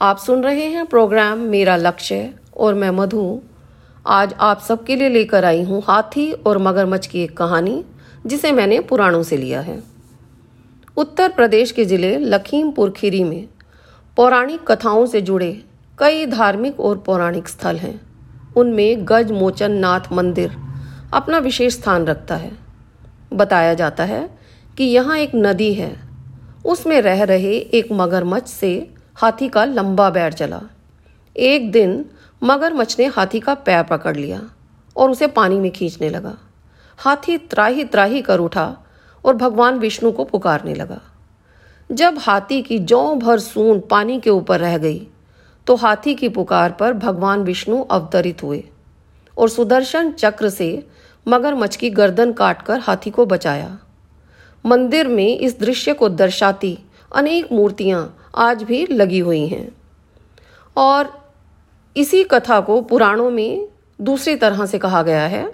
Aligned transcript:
आप 0.00 0.18
सुन 0.18 0.42
रहे 0.42 0.64
हैं 0.64 0.84
प्रोग्राम 0.86 1.38
मेरा 1.40 1.74
लक्ष्य 1.76 2.32
और 2.56 2.74
मैं 2.74 2.90
मधु। 2.90 3.40
आज 4.06 4.32
आप 4.40 4.60
सबके 4.60 4.96
लिए 4.96 5.08
लेकर 5.08 5.44
आई 5.44 5.62
हूँ 5.62 5.82
हाथी 5.82 6.30
और 6.32 6.58
मगरमच्छ 6.58 7.06
की 7.06 7.22
एक 7.22 7.36
कहानी, 7.36 7.84
जिसे 8.26 8.50
मैंने 8.52 8.80
पुराणों 8.80 9.22
से 9.22 9.36
लिया 9.36 9.60
है। 9.60 9.78
उत्तर 10.96 11.28
प्रदेश 11.28 11.70
के 11.72 11.84
ज़िले 11.84 12.16
लखीमपुर 12.18 12.90
खीरी 12.90 13.22
में 13.24 13.46
पौराणिक 14.16 14.66
कथाओं 14.68 15.04
से 15.06 15.20
जुड़े 15.20 15.52
कई 15.98 16.26
धार्मिक 16.26 16.80
और 16.80 16.98
पौराणिक 16.98 17.48
स्थल 17.48 17.76
हैं। 17.76 18.00
उनमें 18.56 19.06
गज 19.08 19.30
मोचन 19.32 19.72
नाथ 19.74 20.12
मंदिर 20.12 20.56
अपना 21.14 21.38
विशेष 21.38 21.72
स्थान 21.72 22.06
रखता 22.06 22.36
है। 22.36 22.50
बताया 23.32 23.74
जाता 23.74 24.04
है 24.04 24.28
कि 24.76 24.84
यहाँ 24.84 25.18
एक 25.18 25.34
नदी 25.36 25.72
है। 25.74 25.94
उसमें 26.66 27.00
रह 27.02 27.24
रहे 27.24 27.56
एक 27.56 27.92
मगरमच्छ 27.92 28.46
से 28.48 28.90
हाथी 29.16 29.48
का 29.48 29.64
लंबा 29.64 30.08
बैर 30.10 30.32
चला। 30.32 30.60
एक 31.36 31.70
दिन 31.72 32.04
मगरमच्छ 32.42 32.98
ने 32.98 33.06
हाथी 33.06 33.40
का 33.40 33.54
पैर 33.56 33.82
पकड़ 33.82 34.16
लिया 34.16 34.40
और 34.96 35.10
उसे 35.10 35.26
पानी 35.26 35.58
में 35.58 35.70
खींचने 35.70 36.08
लगा। 36.10 36.36
हाथी 36.98 37.36
त्राही 37.38 37.84
त्राही 37.84 38.22
कर 38.22 38.38
उठा 38.38 38.66
और 39.24 39.36
भगवान 39.36 39.78
विष्णु 39.78 40.12
को 40.12 40.24
पुकारने 40.24 40.74
लगा। 40.74 41.00
जब 41.90 42.18
हाथी 42.18 42.60
की 42.62 42.78
जौ 42.78 43.14
भर 43.14 43.38
सून 43.38 43.80
पानी 43.80 44.18
के 44.20 44.30
ऊपर 44.30 44.60
रह 44.60 44.76
गई 44.78 45.06
तो 45.66 45.74
हाथी 45.76 46.14
की 46.14 46.28
पुकार 46.28 46.72
पर 46.72 46.92
भगवान 46.92 47.42
विष्णु 47.42 47.82
अवतरित 47.82 48.42
हुए 48.42 48.62
और 49.36 49.48
सुदर्शन 49.48 50.10
चक्र 50.12 50.48
से 50.48 50.86
मगरमच्छ 51.26 51.76
की 51.76 51.90
गर्दन 51.90 52.32
काटकर 52.32 52.80
हाथी 52.80 53.10
को 53.10 53.26
बचाया। 53.26 53.78
मंदिर 54.64 55.08
में 55.08 55.38
इस 55.38 55.58
दृश्य 55.60 55.92
को 55.94 56.08
दर्शाती 56.08 56.78
अनेक 57.14 57.52
मूर्तियाँ 57.52 58.30
आज 58.34 58.62
भी 58.62 58.86
लगी 58.86 59.18
हुई 59.18 59.46
हैं। 59.46 59.68
और 60.76 61.12
इसी 61.96 62.22
कथा 62.24 62.60
को 62.60 62.80
पुराणों 62.80 63.30
में 63.30 63.68
दूसरी 64.00 64.36
तरह 64.36 64.64
से 64.66 64.78
कहा 64.78 65.02
गया 65.02 65.26
है। 65.26 65.44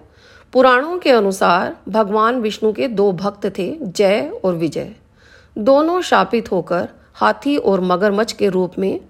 पुराणों 0.53 0.99
के 0.99 1.11
अनुसार 1.11 1.77
भगवान 1.89 2.41
विष्णु 2.41 2.73
के 2.73 2.89
दो 2.89 3.11
भक्त 3.13 3.47
थे, 3.59 3.77
जय 3.81 4.41
और 4.45 4.55
विजय। 4.55 4.95
दोनों 5.57 6.01
शापित 6.03 6.51
होकर 6.53 6.89
हाथी 7.15 7.57
और 7.57 7.81
मगरमच्छ 7.81 8.33
के 8.33 8.49
रूप 8.49 8.79
में 8.79 9.01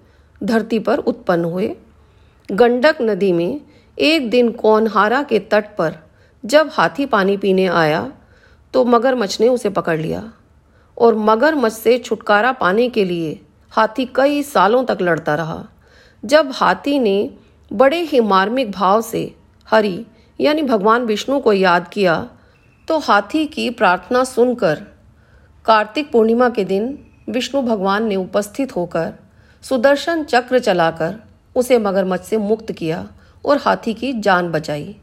धरती 0.43 0.79
पर 0.79 0.97
उत्पन्न 0.97 1.45
हुए। 1.45 1.75
गंडक 2.49 2.97
नदी 3.01 3.31
में 3.33 3.61
एक 3.97 4.29
दिन 4.29 4.51
कौनहारा 4.51 5.23
के 5.23 5.39
तट 5.39 5.65
पर 5.77 5.95
जब 6.43 6.69
हाथी 6.73 7.05
पानी 7.05 7.37
पीने 7.37 7.65
आया 7.67 8.11
तो 8.73 8.85
मगरमच्छ 8.85 9.39
ने 9.41 9.49
उसे 9.49 9.69
पकड़ 9.69 9.99
लिया। 9.99 10.31
और 10.97 11.15
मगरमच्छ 11.17 11.75
से 11.75 11.97
छुटकारा 11.97 12.51
पाने 12.51 12.87
के 12.89 13.05
लिए 13.05 13.39
हाथी 13.73 14.05
कई 14.15 14.41
सालों 14.43 14.83
तक 14.83 14.97
लड़ता 15.01 15.35
रहा। 15.35 15.63
जब 16.23 16.51
हाथी 16.53 16.97
ने 16.99 17.29
बड़े 17.71 17.99
ही 18.01 18.19
मार्मिक 18.19 18.71
भाव 18.71 19.01
से 19.01 19.23
हरि, 19.67 20.05
यानी 20.39 20.61
भगवान 20.61 21.05
विष्णु 21.05 21.39
को 21.39 21.53
याद 21.53 21.87
किया 21.87 22.29
तो 22.87 22.97
हाथी 22.99 23.45
की 23.45 23.69
प्रार्थना 23.69 24.23
सुनकर 24.23 24.83
कार्तिक 25.65 26.11
पूर्णिमा 26.11 26.49
के 26.49 26.63
दिन 26.65 26.97
विष्णु 27.29 27.61
भगवान 27.61 28.07
ने 28.07 28.15
उपस्थित 28.15 28.75
होकर 28.75 29.13
सुदर्शन 29.63 30.23
चक्र 30.23 30.59
चलाकर 30.59 31.15
उसे 31.55 31.77
मगरमच्छ 31.77 32.23
से 32.25 32.37
मुक्त 32.37 32.71
किया 32.71 33.07
और 33.45 33.57
हाथी 33.57 33.93
की 33.93 34.11
जान 34.13 34.51
बचाई। 34.51 34.95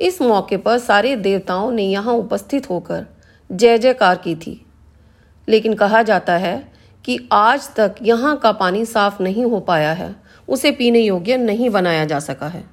इस 0.00 0.20
मौके 0.22 0.56
पर 0.56 0.78
सारे 0.78 1.14
देवताओं 1.16 1.70
ने 1.70 1.82
यहाँ 1.82 2.14
उपस्थित 2.14 2.68
होकर 2.70 3.06
जय 3.50 3.78
जयकार 3.78 4.16
की 4.16 4.34
थी। 4.36 4.60
लेकिन 5.50 5.74
कहा 5.74 6.02
जाता 6.02 6.36
है 6.36 6.72
कि 7.04 7.18
आज 7.32 7.68
तक 7.74 7.94
यहाँ 8.02 8.36
का 8.36 8.52
पानी 8.52 8.84
साफ़ 8.84 9.22
नहीं 9.22 9.44
हो 9.44 9.60
पाया 9.60 9.92
है। 9.92 10.14
उसे 10.48 10.70
पीने 10.70 11.00
योग्य 11.00 11.36
नहीं 11.36 11.70
बनाया 11.70 12.04
जा 12.04 12.18
सका 12.20 12.48
है। 12.48 12.64